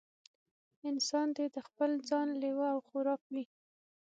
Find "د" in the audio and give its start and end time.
1.55-1.57